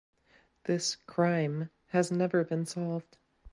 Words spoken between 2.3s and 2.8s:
been